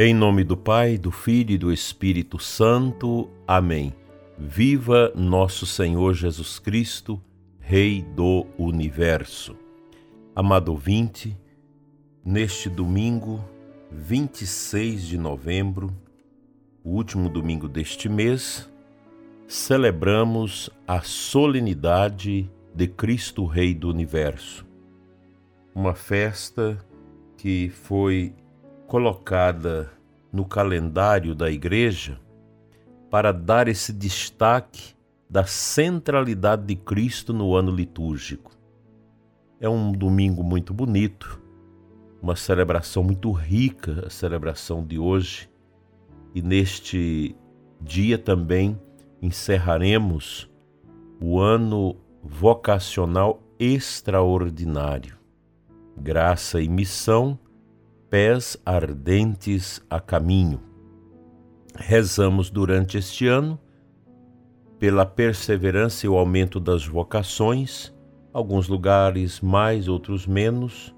Em 0.00 0.14
nome 0.14 0.44
do 0.44 0.56
Pai, 0.56 0.96
do 0.96 1.10
Filho 1.10 1.50
e 1.50 1.58
do 1.58 1.72
Espírito 1.72 2.38
Santo. 2.38 3.28
Amém. 3.44 3.92
Viva 4.38 5.10
nosso 5.12 5.66
Senhor 5.66 6.14
Jesus 6.14 6.60
Cristo, 6.60 7.20
Rei 7.58 8.02
do 8.14 8.46
Universo. 8.56 9.56
Amado 10.36 10.68
ouvinte, 10.68 11.36
neste 12.24 12.70
domingo, 12.70 13.44
26 13.90 15.02
de 15.02 15.18
novembro, 15.18 15.92
o 16.84 16.90
último 16.90 17.28
domingo 17.28 17.66
deste 17.66 18.08
mês, 18.08 18.70
celebramos 19.48 20.70
a 20.86 21.00
solenidade 21.00 22.48
de 22.72 22.86
Cristo 22.86 23.44
Rei 23.46 23.74
do 23.74 23.90
Universo. 23.90 24.64
Uma 25.74 25.96
festa 25.96 26.78
que 27.36 27.68
foi 27.68 28.32
colocada 28.88 29.92
no 30.32 30.46
calendário 30.46 31.34
da 31.34 31.50
igreja 31.50 32.18
para 33.10 33.32
dar 33.32 33.68
esse 33.68 33.92
destaque 33.92 34.96
da 35.28 35.44
centralidade 35.44 36.64
de 36.64 36.74
Cristo 36.74 37.34
no 37.34 37.54
ano 37.54 37.70
litúrgico. 37.70 38.50
É 39.60 39.68
um 39.68 39.92
domingo 39.92 40.42
muito 40.42 40.72
bonito, 40.72 41.38
uma 42.22 42.34
celebração 42.34 43.02
muito 43.02 43.30
rica, 43.30 44.06
a 44.06 44.10
celebração 44.10 44.82
de 44.82 44.98
hoje, 44.98 45.50
e 46.34 46.40
neste 46.40 47.36
dia 47.82 48.16
também 48.16 48.80
encerraremos 49.20 50.50
o 51.20 51.38
ano 51.38 51.94
vocacional 52.22 53.42
extraordinário. 53.58 55.18
Graça 55.94 56.58
e 56.62 56.68
missão 56.68 57.38
pés 58.10 58.56
ardentes 58.64 59.80
a 59.90 60.00
caminho. 60.00 60.60
Rezamos 61.74 62.50
durante 62.50 62.96
este 62.98 63.26
ano 63.26 63.58
pela 64.78 65.04
perseverança 65.04 66.06
e 66.06 66.08
o 66.08 66.16
aumento 66.16 66.58
das 66.58 66.86
vocações, 66.86 67.94
alguns 68.32 68.68
lugares 68.68 69.40
mais, 69.40 69.88
outros 69.88 70.26
menos, 70.26 70.94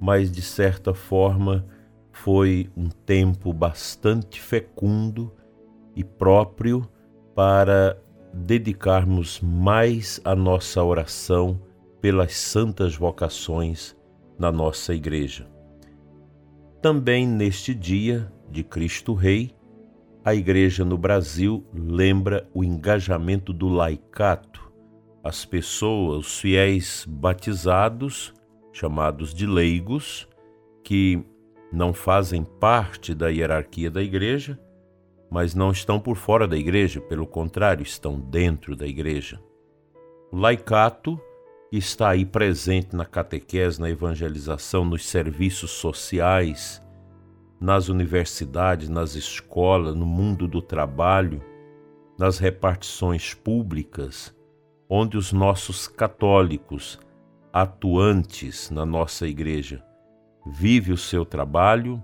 mas 0.00 0.30
de 0.30 0.42
certa 0.42 0.92
forma 0.92 1.64
foi 2.12 2.68
um 2.76 2.88
tempo 2.88 3.52
bastante 3.52 4.40
fecundo 4.40 5.32
e 5.94 6.04
próprio 6.04 6.86
para 7.34 7.96
dedicarmos 8.32 9.40
mais 9.40 10.20
a 10.24 10.34
nossa 10.34 10.82
oração 10.82 11.60
pelas 12.00 12.34
santas 12.34 12.94
vocações 12.94 13.96
na 14.38 14.50
nossa 14.50 14.94
igreja. 14.94 15.59
Também 16.80 17.26
neste 17.26 17.74
dia 17.74 18.32
de 18.50 18.64
Cristo 18.64 19.12
Rei, 19.12 19.54
a 20.24 20.34
Igreja 20.34 20.82
no 20.82 20.96
Brasil 20.96 21.62
lembra 21.74 22.48
o 22.54 22.64
engajamento 22.64 23.52
do 23.52 23.68
laicato. 23.68 24.72
As 25.22 25.44
pessoas, 25.44 26.26
os 26.26 26.40
fiéis 26.40 27.04
batizados, 27.06 28.32
chamados 28.72 29.34
de 29.34 29.46
leigos, 29.46 30.26
que 30.82 31.22
não 31.70 31.92
fazem 31.92 32.44
parte 32.44 33.14
da 33.14 33.28
hierarquia 33.28 33.90
da 33.90 34.02
Igreja, 34.02 34.58
mas 35.30 35.54
não 35.54 35.70
estão 35.70 36.00
por 36.00 36.16
fora 36.16 36.48
da 36.48 36.56
Igreja, 36.56 36.98
pelo 36.98 37.26
contrário, 37.26 37.82
estão 37.82 38.18
dentro 38.18 38.74
da 38.74 38.86
Igreja. 38.86 39.38
O 40.32 40.36
laicato 40.38 41.20
está 41.78 42.10
aí 42.10 42.24
presente 42.26 42.96
na 42.96 43.04
catequese, 43.04 43.80
na 43.80 43.88
evangelização, 43.88 44.84
nos 44.84 45.06
serviços 45.06 45.70
sociais, 45.70 46.82
nas 47.60 47.88
universidades, 47.88 48.88
nas 48.88 49.14
escolas, 49.14 49.94
no 49.94 50.06
mundo 50.06 50.48
do 50.48 50.60
trabalho, 50.60 51.42
nas 52.18 52.38
repartições 52.38 53.34
públicas, 53.34 54.34
onde 54.88 55.16
os 55.16 55.32
nossos 55.32 55.86
católicos 55.86 56.98
atuantes 57.52 58.70
na 58.70 58.84
nossa 58.84 59.26
igreja 59.26 59.84
vive 60.46 60.92
o 60.92 60.96
seu 60.96 61.24
trabalho, 61.24 62.02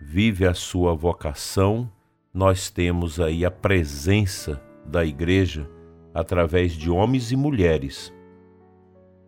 vive 0.00 0.46
a 0.46 0.54
sua 0.54 0.94
vocação, 0.94 1.90
nós 2.32 2.68
temos 2.68 3.20
aí 3.20 3.44
a 3.44 3.50
presença 3.50 4.60
da 4.84 5.04
igreja 5.04 5.68
através 6.12 6.72
de 6.72 6.90
homens 6.90 7.30
e 7.30 7.36
mulheres 7.36 8.12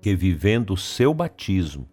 que, 0.07 0.15
vivendo 0.15 0.73
o 0.73 0.77
seu 0.77 1.13
batismo, 1.13 1.89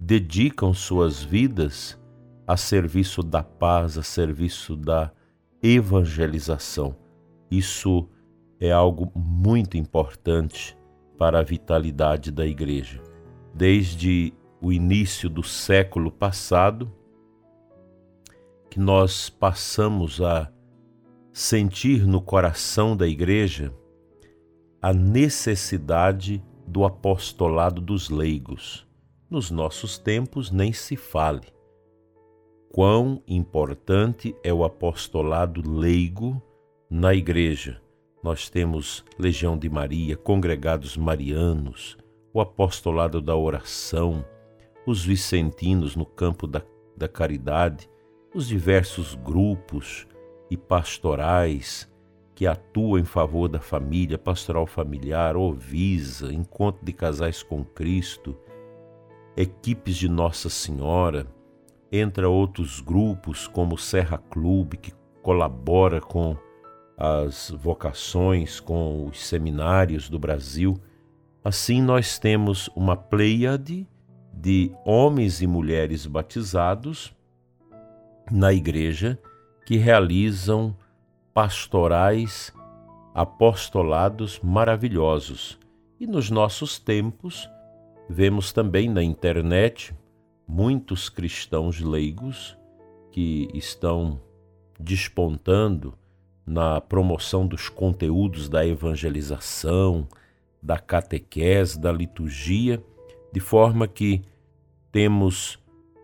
dedicam 0.00 0.74
suas 0.74 1.22
vidas 1.22 1.96
a 2.44 2.56
serviço 2.56 3.22
da 3.22 3.40
paz, 3.40 3.96
a 3.96 4.02
serviço 4.02 4.74
da 4.74 5.12
evangelização. 5.62 6.96
Isso 7.48 8.08
é 8.58 8.72
algo 8.72 9.12
muito 9.14 9.76
importante 9.76 10.76
para 11.16 11.38
a 11.38 11.42
vitalidade 11.44 12.32
da 12.32 12.44
igreja. 12.44 13.00
Desde 13.54 14.34
o 14.60 14.72
início 14.72 15.30
do 15.30 15.44
século 15.44 16.10
passado, 16.10 16.92
que 18.68 18.80
nós 18.80 19.30
passamos 19.30 20.20
a 20.20 20.50
sentir 21.32 22.08
no 22.08 22.20
coração 22.20 22.96
da 22.96 23.06
igreja 23.06 23.72
a 24.82 24.92
necessidade 24.92 26.42
do 26.66 26.84
apostolado 26.84 27.80
dos 27.80 28.10
leigos. 28.10 28.86
Nos 29.30 29.50
nossos 29.50 29.98
tempos 29.98 30.50
nem 30.50 30.72
se 30.72 30.96
fale. 30.96 31.46
Quão 32.72 33.22
importante 33.26 34.34
é 34.42 34.52
o 34.52 34.64
apostolado 34.64 35.62
leigo 35.68 36.42
na 36.90 37.14
igreja. 37.14 37.80
Nós 38.22 38.50
temos 38.50 39.04
Legião 39.18 39.56
de 39.56 39.68
Maria, 39.68 40.16
congregados 40.16 40.96
marianos, 40.96 41.96
o 42.32 42.40
apostolado 42.40 43.20
da 43.20 43.36
oração, 43.36 44.24
os 44.86 45.04
vicentinos 45.04 45.96
no 45.96 46.04
campo 46.04 46.46
da, 46.46 46.62
da 46.96 47.08
caridade, 47.08 47.88
os 48.34 48.48
diversos 48.48 49.14
grupos 49.14 50.06
e 50.50 50.56
pastorais 50.56 51.88
que 52.36 52.46
atua 52.46 53.00
em 53.00 53.04
favor 53.04 53.48
da 53.48 53.58
família, 53.58 54.18
pastoral 54.18 54.66
familiar, 54.66 55.38
Ovisa, 55.38 56.30
Encontro 56.30 56.84
de 56.84 56.92
Casais 56.92 57.42
com 57.42 57.64
Cristo, 57.64 58.36
equipes 59.34 59.96
de 59.96 60.06
Nossa 60.06 60.50
Senhora, 60.50 61.26
entre 61.90 62.26
outros 62.26 62.78
grupos 62.82 63.48
como 63.48 63.78
Serra 63.78 64.18
Clube, 64.18 64.76
que 64.76 64.92
colabora 65.22 65.98
com 65.98 66.36
as 66.94 67.50
vocações, 67.50 68.60
com 68.60 69.06
os 69.06 69.26
seminários 69.26 70.10
do 70.10 70.18
Brasil. 70.18 70.78
Assim, 71.42 71.80
nós 71.80 72.18
temos 72.18 72.68
uma 72.76 72.96
pleiade 72.98 73.88
de 74.30 74.70
homens 74.84 75.40
e 75.40 75.46
mulheres 75.46 76.04
batizados 76.04 77.16
na 78.30 78.52
igreja 78.52 79.18
que 79.64 79.78
realizam 79.78 80.76
pastorais, 81.36 82.50
apostolados 83.12 84.40
maravilhosos. 84.42 85.58
E 86.00 86.06
nos 86.06 86.30
nossos 86.30 86.78
tempos, 86.78 87.46
vemos 88.08 88.54
também 88.54 88.88
na 88.88 89.02
internet 89.02 89.94
muitos 90.48 91.10
cristãos 91.10 91.78
leigos 91.78 92.56
que 93.12 93.50
estão 93.52 94.18
despontando 94.80 95.92
na 96.46 96.80
promoção 96.80 97.46
dos 97.46 97.68
conteúdos 97.68 98.48
da 98.48 98.66
evangelização, 98.66 100.08
da 100.62 100.78
catequese, 100.78 101.78
da 101.78 101.92
liturgia, 101.92 102.82
de 103.30 103.40
forma 103.40 103.86
que 103.86 104.22
temos 104.90 105.58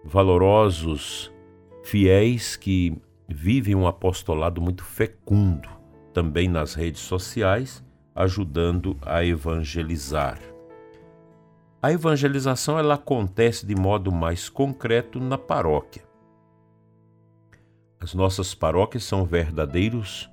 valorosos 0.05 1.33
fiéis 1.83 2.55
que 2.55 3.01
vivem 3.33 3.75
um 3.75 3.87
apostolado 3.87 4.61
muito 4.61 4.85
fecundo 4.85 5.69
também 6.13 6.49
nas 6.49 6.75
redes 6.75 7.01
sociais, 7.01 7.85
ajudando 8.15 8.97
a 9.03 9.25
evangelizar. 9.25 10.39
A 11.81 11.91
evangelização 11.91 12.79
ela 12.79 12.95
acontece 12.95 13.67
de 13.67 13.75
modo 13.75 14.13
mais 14.13 14.49
concreto 14.49 15.19
na 15.19 15.39
paróquia. 15.39 16.05
As 17.99 18.15
nossas 18.15 18.55
paróquias 18.55 19.05
são 19.05 19.25
verdadeiros 19.25 20.31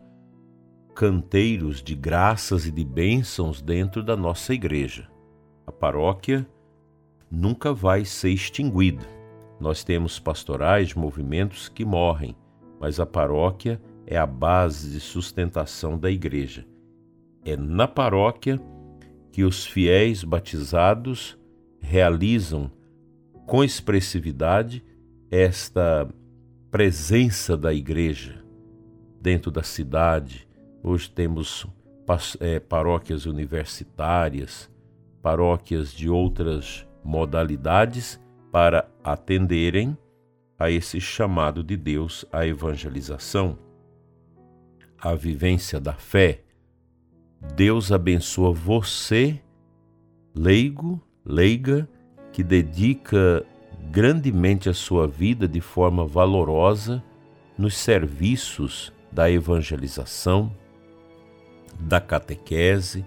canteiros 0.96 1.82
de 1.82 1.96
graças 1.96 2.66
e 2.66 2.72
de 2.72 2.84
bênçãos 2.84 3.62
dentro 3.62 4.04
da 4.04 4.18
nossa 4.18 4.54
igreja. 4.54 5.10
A 5.66 5.72
paróquia 5.72 6.46
nunca 7.32 7.74
vai 7.74 8.04
ser 8.04 8.32
extinguida. 8.32 9.08
Nós 9.60 9.84
temos 9.84 10.20
pastorais, 10.20 10.94
movimentos 10.94 11.70
que 11.70 11.86
morrem, 11.86 12.36
mas 12.80 13.00
a 13.00 13.06
paróquia 13.06 13.82
é 14.06 14.18
a 14.18 14.26
base 14.26 14.92
de 14.92 15.00
sustentação 15.00 15.98
da 15.98 16.10
igreja. 16.10 16.66
É 17.46 17.56
na 17.56 17.88
paróquia 17.88 18.60
que 19.32 19.44
os 19.44 19.66
fiéis 19.66 20.24
batizados 20.24 21.38
realizam 21.80 22.72
com 23.46 23.64
expressividade 23.64 24.84
esta 25.30 26.08
presença 26.72 27.58
da 27.58 27.74
igreja 27.74 28.44
dentro 29.22 29.52
da 29.52 29.64
cidade. 29.64 30.48
Hoje 30.84 31.10
temos 31.10 31.66
é, 32.40 32.60
paróquias 32.60 33.26
universitárias, 33.26 34.70
paróquias 35.22 35.92
de 35.92 36.10
outras 36.10 36.88
modalidades 37.04 38.20
para 38.52 38.90
atenderem 39.04 39.98
a 40.60 40.70
esse 40.70 41.00
chamado 41.00 41.64
de 41.64 41.78
Deus 41.78 42.26
à 42.34 42.46
evangelização, 42.46 43.58
à 44.98 45.16
vivência 45.16 45.80
da 45.80 45.94
fé. 45.94 46.42
Deus 47.56 47.94
abençoa 47.94 48.52
você, 48.52 49.42
leigo, 50.36 51.02
leiga, 51.26 51.88
que 52.34 52.44
dedica 52.44 53.46
grandemente 53.90 54.68
a 54.68 54.74
sua 54.74 55.08
vida 55.08 55.48
de 55.48 55.62
forma 55.62 56.06
valorosa 56.06 57.02
nos 57.58 57.78
serviços 57.78 58.92
da 59.10 59.32
evangelização, 59.32 60.54
da 61.80 62.02
catequese, 62.02 63.06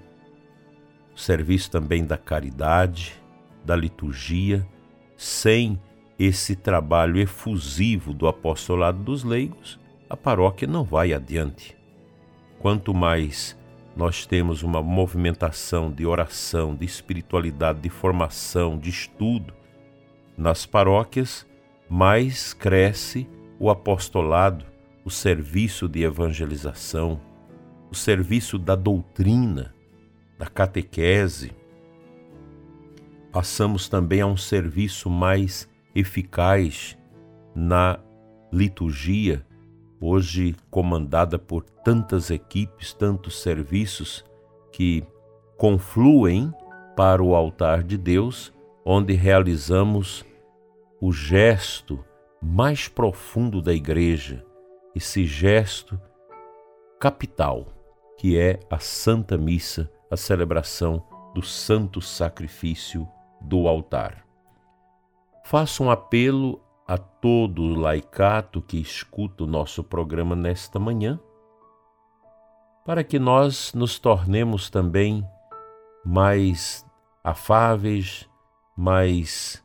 serviço 1.15 1.71
também 1.71 2.05
da 2.05 2.17
caridade, 2.17 3.13
da 3.65 3.77
liturgia, 3.77 4.67
sem 5.17 5.79
esse 6.25 6.55
trabalho 6.55 7.19
efusivo 7.19 8.15
do 8.15 8.29
apostolado 8.29 9.03
dos 9.03 9.25
leigos, 9.25 9.81
a 10.09 10.17
paróquia 10.17 10.69
não 10.69 10.85
vai 10.85 11.13
adiante. 11.13 11.77
Quanto 12.61 12.95
mais 12.95 13.59
nós 13.97 14.25
temos 14.25 14.63
uma 14.63 14.81
movimentação 14.81 15.91
de 15.91 16.07
oração, 16.07 16.77
de 16.77 16.85
espiritualidade, 16.85 17.81
de 17.81 17.89
formação, 17.89 18.79
de 18.79 18.89
estudo 18.89 19.53
nas 20.39 20.65
paróquias, 20.65 21.45
mais 21.91 22.55
cresce 22.55 23.29
o 23.59 23.69
apostolado, 23.69 24.65
o 25.05 25.11
serviço 25.11 25.89
de 25.89 26.05
evangelização, 26.05 27.21
o 27.91 27.97
serviço 27.97 28.61
da 28.61 28.77
doutrina, 28.77 29.75
da 30.39 30.47
catequese. 30.47 31.51
Passamos 33.33 33.89
também 33.89 34.21
a 34.21 34.27
um 34.27 34.37
serviço 34.37 35.11
mais 35.11 35.72
eficaz 35.95 36.97
na 37.55 37.99
liturgia, 38.53 39.45
hoje 40.01 40.55
comandada 40.71 41.39
por 41.39 41.63
tantas 41.63 42.31
equipes, 42.31 42.93
tantos 42.93 43.41
serviços 43.41 44.25
que 44.73 45.05
confluem 45.57 46.53
para 46.97 47.23
o 47.23 47.35
altar 47.35 47.83
de 47.83 47.97
Deus, 47.97 48.53
onde 48.85 49.13
realizamos 49.15 50.25
o 51.01 51.13
gesto 51.13 52.05
mais 52.43 52.89
profundo 52.89 53.63
da 53.63 53.73
igreja, 53.73 54.45
esse 54.95 55.25
gesto 55.25 56.01
capital, 56.99 57.67
que 58.19 58.39
é 58.39 58.61
a 58.71 58.79
Santa 58.79 59.39
Missa, 59.39 59.91
a 60.11 60.17
celebração 60.17 61.05
do 61.35 61.43
santo 61.43 62.01
sacrifício 62.01 63.09
do 63.41 63.67
altar. 63.67 64.27
Faço 65.53 65.85
um 65.85 65.91
apelo 65.91 66.63
a 66.89 66.97
todo 66.97 67.61
o 67.61 67.75
laicato 67.75 68.63
que 68.63 68.81
escuta 68.81 69.45
o 69.45 69.47
nosso 69.47 69.85
programa 69.85 70.35
nesta 70.35 70.79
manhã, 70.79 71.21
para 72.87 73.05
que 73.05 73.19
nós 73.19 73.75
nos 73.75 73.99
tornemos 73.99 74.71
também 74.71 75.23
mais 76.07 76.87
afáveis, 77.23 78.27
mais 78.75 79.63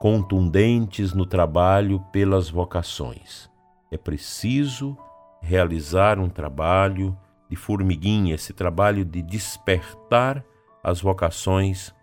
contundentes 0.00 1.14
no 1.14 1.24
trabalho 1.24 2.00
pelas 2.10 2.50
vocações. 2.50 3.48
É 3.92 3.96
preciso 3.96 4.98
realizar 5.40 6.18
um 6.18 6.28
trabalho 6.28 7.16
de 7.48 7.54
formiguinha, 7.54 8.34
esse 8.34 8.52
trabalho 8.52 9.04
de 9.04 9.22
despertar 9.22 10.44
as 10.82 11.00
vocações 11.00 11.94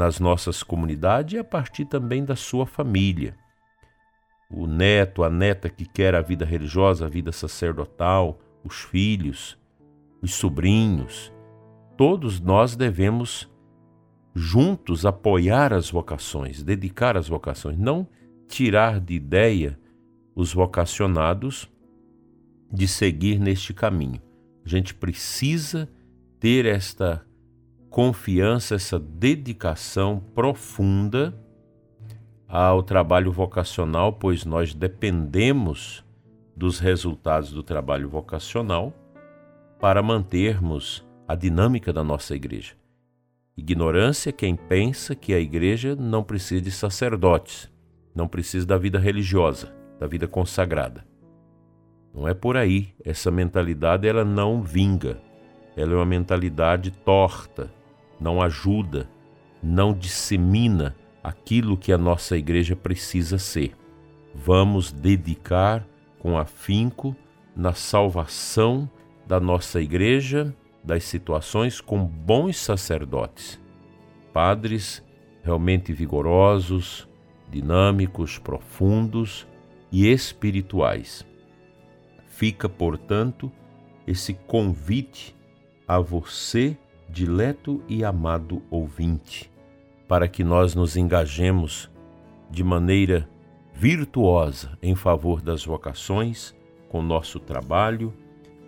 nas 0.00 0.18
nossas 0.18 0.62
comunidades 0.62 1.34
e 1.34 1.38
a 1.38 1.44
partir 1.44 1.84
também 1.84 2.24
da 2.24 2.34
sua 2.34 2.64
família. 2.64 3.36
O 4.50 4.66
neto, 4.66 5.22
a 5.22 5.28
neta 5.28 5.68
que 5.68 5.84
quer 5.84 6.14
a 6.14 6.22
vida 6.22 6.42
religiosa, 6.42 7.04
a 7.04 7.08
vida 7.08 7.30
sacerdotal, 7.32 8.38
os 8.64 8.80
filhos, 8.80 9.58
os 10.22 10.32
sobrinhos, 10.32 11.30
todos 11.98 12.40
nós 12.40 12.74
devemos 12.74 13.46
juntos 14.34 15.04
apoiar 15.04 15.70
as 15.74 15.90
vocações, 15.90 16.62
dedicar 16.62 17.14
as 17.14 17.28
vocações, 17.28 17.76
não 17.76 18.08
tirar 18.48 19.00
de 19.00 19.12
ideia 19.12 19.78
os 20.34 20.54
vocacionados 20.54 21.70
de 22.72 22.88
seguir 22.88 23.38
neste 23.38 23.74
caminho. 23.74 24.22
A 24.64 24.68
gente 24.68 24.94
precisa 24.94 25.86
ter 26.38 26.64
esta 26.64 27.22
confiança, 27.90 28.76
essa 28.76 28.98
dedicação 28.98 30.22
profunda 30.34 31.34
ao 32.48 32.82
trabalho 32.82 33.32
vocacional, 33.32 34.12
pois 34.12 34.44
nós 34.44 34.72
dependemos 34.72 36.04
dos 36.56 36.78
resultados 36.78 37.52
do 37.52 37.62
trabalho 37.62 38.08
vocacional 38.08 38.92
para 39.80 40.02
mantermos 40.02 41.04
a 41.26 41.34
dinâmica 41.34 41.92
da 41.92 42.04
nossa 42.04 42.34
igreja. 42.34 42.74
Ignorância 43.56 44.30
é 44.30 44.32
quem 44.32 44.54
pensa 44.54 45.14
que 45.14 45.34
a 45.34 45.40
igreja 45.40 45.94
não 45.96 46.22
precisa 46.22 46.62
de 46.62 46.70
sacerdotes, 46.70 47.70
não 48.14 48.26
precisa 48.26 48.66
da 48.66 48.78
vida 48.78 48.98
religiosa, 48.98 49.74
da 49.98 50.06
vida 50.06 50.26
consagrada. 50.26 51.04
Não 52.14 52.26
é 52.26 52.34
por 52.34 52.56
aí. 52.56 52.92
Essa 53.04 53.30
mentalidade 53.30 54.08
ela 54.08 54.24
não 54.24 54.62
vinga. 54.62 55.20
Ela 55.76 55.92
é 55.92 55.96
uma 55.96 56.06
mentalidade 56.06 56.90
torta, 56.90 57.70
não 58.20 58.42
ajuda, 58.42 59.08
não 59.62 59.92
dissemina 59.92 60.94
aquilo 61.22 61.76
que 61.76 61.92
a 61.92 61.98
nossa 61.98 62.36
igreja 62.36 62.76
precisa 62.76 63.38
ser. 63.38 63.76
Vamos 64.34 64.92
dedicar 64.92 65.86
com 66.18 66.38
afinco 66.38 67.16
na 67.56 67.72
salvação 67.72 68.88
da 69.26 69.40
nossa 69.40 69.80
igreja 69.80 70.54
das 70.82 71.04
situações 71.04 71.80
com 71.80 72.04
bons 72.04 72.56
sacerdotes, 72.56 73.60
padres 74.32 75.04
realmente 75.42 75.92
vigorosos, 75.92 77.08
dinâmicos, 77.50 78.38
profundos 78.38 79.46
e 79.90 80.06
espirituais. 80.06 81.26
Fica, 82.28 82.68
portanto, 82.68 83.52
esse 84.06 84.34
convite 84.34 85.36
a 85.86 85.98
você, 85.98 86.76
dileto 87.10 87.82
e 87.88 88.04
amado 88.04 88.62
ouvinte, 88.70 89.50
para 90.06 90.28
que 90.28 90.44
nós 90.44 90.74
nos 90.74 90.96
engajemos 90.96 91.90
de 92.48 92.62
maneira 92.62 93.28
virtuosa 93.74 94.78
em 94.82 94.94
favor 94.94 95.40
das 95.40 95.64
vocações, 95.64 96.54
com 96.88 97.02
nosso 97.02 97.40
trabalho, 97.40 98.12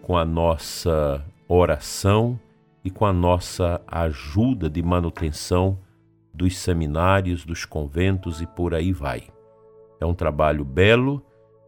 com 0.03 0.17
a 0.17 0.25
nossa 0.25 1.25
oração 1.49 2.39
e 2.85 2.91
com 2.91 3.07
a 3.07 3.13
nossa 3.13 3.81
ajuda 3.87 4.69
de 4.69 4.83
manutenção 4.83 5.79
dos 6.35 6.57
seminários, 6.57 7.45
dos 7.45 7.65
conventos 7.65 8.41
e 8.41 8.47
por 8.47 8.75
aí 8.75 8.93
vai. 8.93 9.25
É 10.01 10.07
um 10.07 10.15
trabalho 10.15 10.65
belo, 10.65 11.25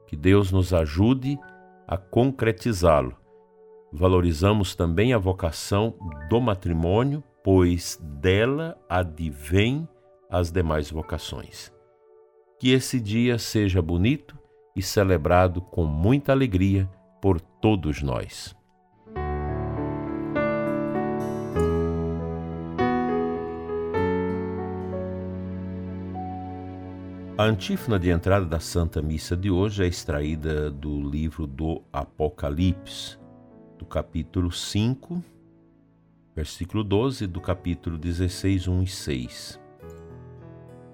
que 0.06 0.16
Deus 0.16 0.50
nos 0.50 0.72
ajude 0.72 1.38
a 1.86 1.96
concretizá-lo. 1.96 3.23
Valorizamos 3.96 4.74
também 4.74 5.12
a 5.12 5.18
vocação 5.18 5.94
do 6.28 6.40
matrimônio, 6.40 7.22
pois 7.44 7.96
dela 8.02 8.76
advém 8.88 9.88
as 10.28 10.50
demais 10.50 10.90
vocações. 10.90 11.72
Que 12.58 12.72
esse 12.72 12.98
dia 12.98 13.38
seja 13.38 13.80
bonito 13.80 14.36
e 14.74 14.82
celebrado 14.82 15.62
com 15.62 15.84
muita 15.84 16.32
alegria 16.32 16.90
por 17.22 17.40
todos 17.40 18.02
nós. 18.02 18.52
A 27.38 27.44
antífona 27.44 27.96
de 28.00 28.10
entrada 28.10 28.44
da 28.44 28.58
Santa 28.58 29.00
Missa 29.00 29.36
de 29.36 29.52
hoje 29.52 29.84
é 29.84 29.86
extraída 29.86 30.68
do 30.68 31.00
livro 31.00 31.46
do 31.46 31.80
Apocalipse, 31.92 33.22
do 33.84 33.86
capítulo 33.86 34.50
5, 34.50 35.22
versículo 36.34 36.82
12, 36.82 37.26
do 37.26 37.38
capítulo 37.38 37.98
16, 37.98 38.66
1 38.66 38.82
e 38.82 38.86
6. 38.86 39.60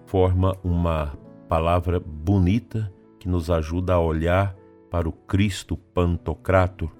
Forma 0.06 0.56
uma 0.64 1.16
palavra 1.48 2.00
bonita 2.00 2.92
que 3.20 3.28
nos 3.28 3.48
ajuda 3.48 3.94
a 3.94 4.00
olhar 4.00 4.56
para 4.90 5.08
o 5.08 5.12
Cristo 5.12 5.76
Pantocrator, 5.76 6.90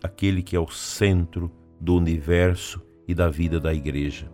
aquele 0.00 0.44
que 0.44 0.54
é 0.54 0.60
o 0.60 0.68
centro 0.68 1.50
do 1.80 1.96
universo 1.96 2.80
e 3.08 3.12
da 3.12 3.28
vida 3.28 3.58
da 3.58 3.74
Igreja. 3.74 4.30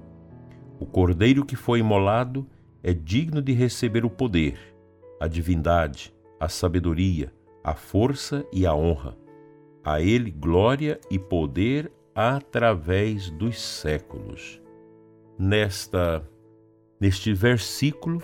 O 0.79 0.85
Cordeiro 0.85 1.43
que 1.43 1.57
foi 1.57 1.79
imolado 1.79 2.47
é 2.83 2.93
digno 2.93 3.41
de 3.41 3.55
receber 3.55 4.05
o 4.05 4.11
poder, 4.11 4.59
a 5.19 5.27
divindade, 5.27 6.13
a 6.39 6.51
sabedoria, 6.51 7.33
a 7.65 7.73
força 7.73 8.45
e 8.53 8.67
a 8.67 8.75
honra. 8.75 9.17
A 9.85 10.01
Ele 10.01 10.31
glória 10.31 11.01
e 11.11 11.19
poder 11.19 11.91
através 12.15 13.31
dos 13.31 13.61
séculos. 13.61 14.61
Nesta 15.39 16.23
neste 17.01 17.33
versículo 17.33 18.21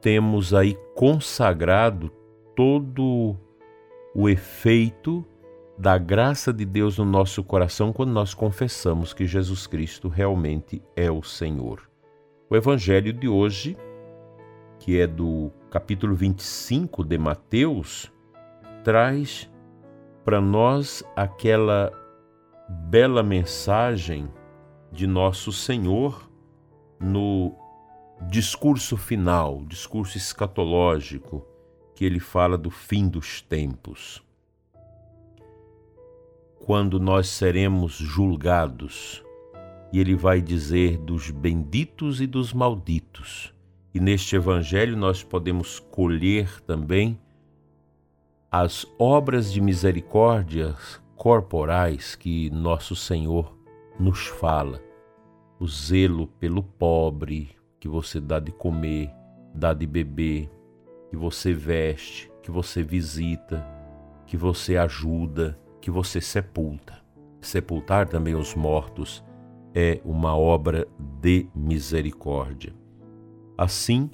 temos 0.00 0.52
aí 0.52 0.76
consagrado 0.94 2.10
todo 2.56 3.36
o 4.14 4.28
efeito 4.28 5.24
da 5.78 5.96
graça 5.96 6.52
de 6.52 6.64
Deus 6.64 6.98
no 6.98 7.04
nosso 7.04 7.44
coração 7.44 7.92
quando 7.92 8.10
nós 8.10 8.34
confessamos 8.34 9.14
que 9.14 9.24
Jesus 9.24 9.68
Cristo 9.68 10.08
realmente 10.08 10.82
é 10.96 11.08
o 11.08 11.22
Senhor. 11.22 11.88
O 12.50 12.56
evangelho 12.56 13.12
de 13.12 13.28
hoje, 13.28 13.76
que 14.80 14.98
é 14.98 15.06
do 15.06 15.52
capítulo 15.70 16.16
25 16.16 17.04
de 17.04 17.16
Mateus, 17.16 18.12
traz 18.82 19.48
para 20.28 20.42
nós 20.42 21.02
aquela 21.16 21.90
bela 22.68 23.22
mensagem 23.22 24.28
de 24.92 25.06
nosso 25.06 25.50
Senhor 25.50 26.30
no 27.00 27.54
discurso 28.28 28.94
final, 28.94 29.64
discurso 29.64 30.18
escatológico, 30.18 31.46
que 31.94 32.04
ele 32.04 32.20
fala 32.20 32.58
do 32.58 32.68
fim 32.68 33.08
dos 33.08 33.40
tempos. 33.40 34.22
Quando 36.58 37.00
nós 37.00 37.28
seremos 37.28 37.94
julgados, 37.94 39.24
e 39.90 39.98
ele 39.98 40.14
vai 40.14 40.42
dizer 40.42 40.98
dos 40.98 41.30
benditos 41.30 42.20
e 42.20 42.26
dos 42.26 42.52
malditos. 42.52 43.54
E 43.94 43.98
neste 43.98 44.36
evangelho 44.36 44.94
nós 44.94 45.22
podemos 45.22 45.80
colher 45.80 46.60
também 46.66 47.18
as 48.50 48.86
obras 48.98 49.52
de 49.52 49.60
misericórdia 49.60 50.74
corporais 51.16 52.14
que 52.14 52.48
nosso 52.48 52.96
Senhor 52.96 53.54
nos 54.00 54.26
fala. 54.26 54.80
O 55.60 55.66
zelo 55.66 56.26
pelo 56.26 56.62
pobre, 56.62 57.50
que 57.78 57.86
você 57.86 58.18
dá 58.18 58.40
de 58.40 58.50
comer, 58.50 59.10
dá 59.54 59.74
de 59.74 59.86
beber, 59.86 60.50
que 61.10 61.16
você 61.16 61.52
veste, 61.52 62.30
que 62.42 62.50
você 62.50 62.82
visita, 62.82 63.66
que 64.26 64.36
você 64.36 64.78
ajuda, 64.78 65.58
que 65.78 65.90
você 65.90 66.18
sepulta. 66.18 66.98
Sepultar 67.42 68.08
também 68.08 68.34
os 68.34 68.54
mortos 68.54 69.22
é 69.74 70.00
uma 70.04 70.34
obra 70.34 70.88
de 71.20 71.46
misericórdia. 71.54 72.74
Assim, 73.58 74.10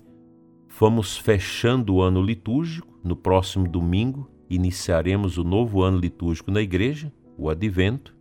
vamos 0.69 1.17
fechando 1.17 1.95
o 1.95 2.03
ano 2.03 2.21
litúrgico. 2.21 2.94
No 3.05 3.15
próximo 3.15 3.69
domingo, 3.69 4.31
iniciaremos 4.49 5.37
o 5.37 5.45
novo 5.45 5.83
ano 5.83 5.99
litúrgico 5.99 6.51
na 6.51 6.63
igreja, 6.63 7.13
o 7.37 7.51
Advento, 7.51 8.17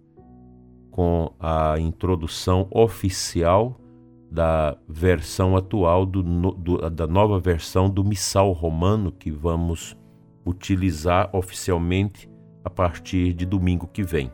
com 0.91 1.33
a 1.39 1.79
introdução 1.79 2.67
oficial 2.69 3.79
da 4.29 4.77
versão 4.85 5.55
atual, 5.55 6.05
do, 6.05 6.21
do, 6.51 6.89
da 6.89 7.07
nova 7.07 7.39
versão 7.39 7.89
do 7.89 8.03
Missal 8.03 8.51
Romano, 8.51 9.09
que 9.09 9.31
vamos 9.31 9.95
utilizar 10.45 11.29
oficialmente 11.33 12.29
a 12.61 12.69
partir 12.69 13.33
de 13.33 13.45
domingo 13.45 13.87
que 13.87 14.03
vem. 14.03 14.31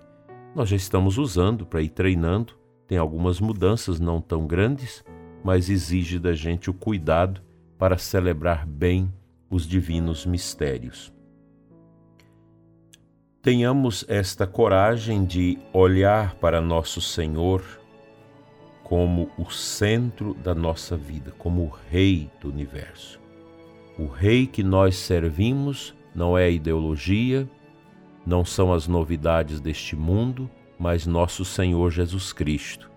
Nós 0.55 0.69
já 0.69 0.75
estamos 0.75 1.19
usando 1.19 1.63
para 1.63 1.81
ir 1.81 1.89
treinando, 1.89 2.53
tem 2.87 2.97
algumas 2.97 3.39
mudanças 3.39 3.99
não 3.99 4.19
tão 4.19 4.47
grandes, 4.47 5.03
mas 5.43 5.69
exige 5.69 6.17
da 6.17 6.33
gente 6.33 6.71
o 6.71 6.73
cuidado 6.73 7.41
para 7.77 7.99
celebrar 7.99 8.65
bem 8.65 9.13
os 9.49 9.67
divinos 9.67 10.25
mistérios. 10.25 11.11
Tenhamos 13.41 14.05
esta 14.07 14.45
coragem 14.45 15.25
de 15.25 15.57
olhar 15.73 16.35
para 16.35 16.59
nosso 16.59 17.01
Senhor 17.01 17.63
como 18.83 19.29
o 19.37 19.49
centro 19.49 20.33
da 20.33 20.53
nossa 20.53 20.97
vida, 20.97 21.31
como 21.37 21.63
o 21.63 21.71
Rei 21.89 22.29
do 22.41 22.49
universo. 22.49 23.19
O 23.97 24.07
Rei 24.07 24.45
que 24.47 24.63
nós 24.63 24.95
servimos 24.97 25.95
não 26.13 26.37
é 26.37 26.51
ideologia, 26.51 27.47
não 28.25 28.43
são 28.43 28.73
as 28.73 28.87
novidades 28.87 29.59
deste 29.59 29.95
mundo, 29.95 30.49
mas 30.77 31.05
nosso 31.05 31.45
Senhor 31.45 31.91
Jesus 31.91 32.33
Cristo, 32.33 32.89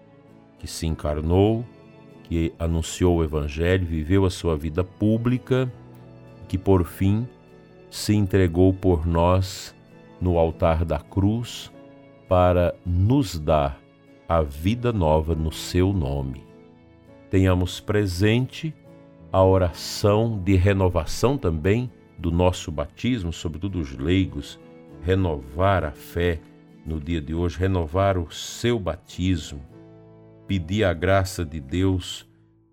que 0.58 0.66
se 0.66 0.86
encarnou, 0.86 1.64
que 2.24 2.54
anunciou 2.58 3.18
o 3.18 3.24
Evangelho, 3.24 3.86
viveu 3.86 4.24
a 4.24 4.30
sua 4.30 4.56
vida 4.56 4.82
pública, 4.82 5.70
que 6.52 6.58
por 6.58 6.84
fim 6.84 7.26
se 7.90 8.14
entregou 8.14 8.74
por 8.74 9.06
nós 9.06 9.74
no 10.20 10.36
altar 10.36 10.84
da 10.84 10.98
cruz 10.98 11.72
para 12.28 12.74
nos 12.84 13.38
dar 13.38 13.80
a 14.28 14.42
vida 14.42 14.92
nova 14.92 15.34
no 15.34 15.50
seu 15.50 15.94
nome. 15.94 16.44
Tenhamos 17.30 17.80
presente 17.80 18.74
a 19.32 19.42
oração 19.42 20.38
de 20.44 20.54
renovação 20.54 21.38
também 21.38 21.90
do 22.18 22.30
nosso 22.30 22.70
batismo, 22.70 23.32
sobretudo 23.32 23.80
os 23.80 23.96
leigos, 23.96 24.60
renovar 25.00 25.84
a 25.84 25.92
fé 25.92 26.38
no 26.84 27.00
dia 27.00 27.22
de 27.22 27.32
hoje, 27.34 27.58
renovar 27.58 28.18
o 28.18 28.30
seu 28.30 28.78
batismo, 28.78 29.62
pedir 30.46 30.84
a 30.84 30.92
graça 30.92 31.46
de 31.46 31.58
Deus 31.58 32.28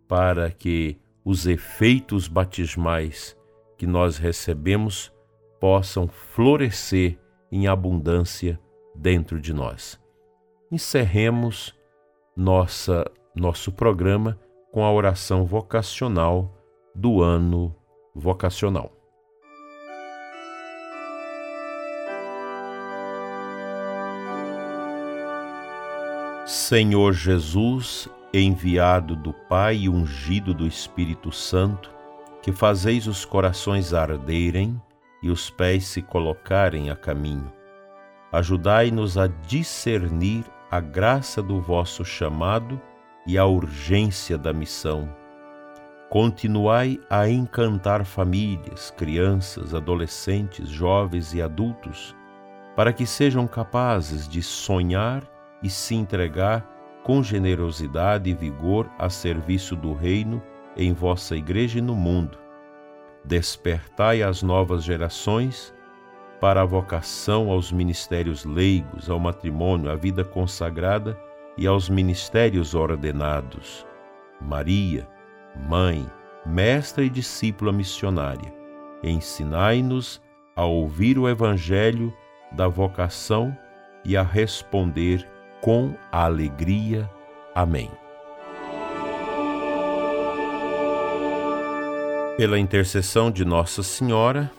para 0.06 0.52
que 0.52 0.98
os 1.24 1.48
efeitos 1.48 2.28
batismais 2.28 3.39
que 3.80 3.88
nós 3.88 4.20
recebemos 4.20 5.12
possam 5.60 6.08
florescer 6.08 7.18
em 7.52 7.68
abundância 7.68 8.60
dentro 8.96 9.42
de 9.42 9.52
nós 9.52 10.00
encerremos 10.72 11.76
nossa, 12.36 13.10
nosso 13.36 13.72
programa 13.72 14.40
com 14.72 14.84
a 14.84 14.92
oração 14.92 15.46
vocacional 15.46 16.54
do 16.94 17.22
ano 17.22 17.76
vocacional. 18.14 18.96
Senhor 26.46 27.14
Jesus, 27.14 28.10
enviado 28.34 29.16
do 29.16 29.34
Pai 29.34 29.78
e 29.78 29.90
ungido 29.90 30.54
do 30.54 30.68
Espírito 30.68 31.32
Santo, 31.32 31.92
que 32.50 32.52
fazeis 32.52 33.06
os 33.06 33.26
corações 33.26 33.94
arderem 33.94 34.82
e 35.22 35.30
os 35.30 35.52
pés 35.52 35.86
se 35.86 36.02
colocarem 36.02 36.90
a 36.90 36.96
caminho. 36.96 37.54
Ajudai-nos 38.32 39.20
a 39.20 39.28
discernir 39.28 40.44
a 40.72 40.80
graça 40.80 41.44
do 41.44 41.62
vosso 41.62 42.04
chamado 42.04 42.82
e 43.28 43.38
a 43.38 43.46
urgência 43.46 44.36
da 44.36 44.52
missão. 44.52 45.08
Continuai 46.10 47.00
a 47.08 47.30
encantar 47.30 48.04
famílias, 48.04 48.90
crianças, 48.98 49.76
adolescentes, 49.76 50.70
jovens 50.70 51.36
e 51.36 51.44
adultos, 51.44 52.16
para 52.76 52.92
que 52.92 53.06
sejam 53.06 53.46
capazes 53.46 54.28
de 54.28 54.42
sonhar 54.42 55.22
e 55.62 55.70
se 55.70 55.94
entregar 55.94 56.68
com 57.04 57.22
generosidade 57.22 58.28
e 58.28 58.34
vigor 58.34 58.90
a 58.98 59.08
serviço 59.08 59.76
do 59.76 59.94
Reino 59.94 60.42
em 60.76 60.94
vossa 60.94 61.36
Igreja 61.36 61.80
e 61.80 61.82
no 61.82 61.96
mundo. 61.96 62.38
Despertai 63.26 64.24
as 64.24 64.42
novas 64.42 64.84
gerações 64.84 65.74
para 66.40 66.62
a 66.62 66.66
vocação 66.66 67.52
aos 67.52 67.72
ministérios 67.72 68.46
leigos, 68.46 69.10
ao 69.10 69.20
matrimônio, 69.20 69.92
à 69.92 69.96
vida 69.96 70.24
consagrada 70.24 71.20
e 71.58 71.68
aos 71.68 71.90
ministérios 71.90 72.74
ordenados. 72.74 73.86
Maria, 74.42 75.08
mãe, 75.68 76.10
mestra 76.46 77.04
e 77.04 77.10
discípula 77.10 77.72
missionária, 77.72 78.54
ensinai-nos 79.04 80.22
a 80.56 80.64
ouvir 80.64 81.18
o 81.18 81.28
evangelho 81.28 82.14
da 82.54 82.68
vocação 82.68 83.56
e 84.06 84.16
a 84.16 84.24
responder 84.24 85.28
com 85.62 85.94
alegria. 86.12 87.10
Amém. 87.54 87.92
Pela 92.40 92.58
intercessão 92.58 93.30
de 93.30 93.44
Nossa 93.44 93.84
Senhora, 93.84 94.50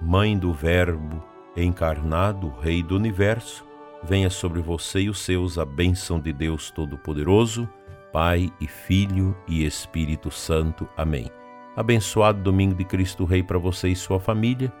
Mãe 0.00 0.38
do 0.38 0.54
Verbo 0.54 1.22
encarnado, 1.54 2.48
Rei 2.62 2.82
do 2.82 2.96
universo, 2.96 3.62
venha 4.02 4.30
sobre 4.30 4.62
você 4.62 5.00
e 5.00 5.10
os 5.10 5.20
seus 5.20 5.58
a 5.58 5.66
bênção 5.66 6.18
de 6.18 6.32
Deus 6.32 6.70
Todo-Poderoso, 6.70 7.68
Pai 8.10 8.50
e 8.58 8.66
Filho 8.66 9.36
e 9.46 9.66
Espírito 9.66 10.30
Santo. 10.30 10.88
Amém. 10.96 11.30
Abençoado 11.76 12.40
domingo 12.40 12.74
de 12.74 12.86
Cristo 12.86 13.26
Rei 13.26 13.42
para 13.42 13.58
você 13.58 13.88
e 13.88 13.94
sua 13.94 14.18
família. 14.18 14.72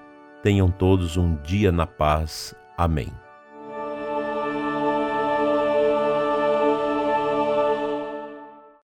Tenham 0.42 0.70
todos 0.70 1.18
um 1.18 1.36
dia 1.42 1.70
na 1.70 1.86
paz. 1.86 2.54
Amém. 2.74 3.12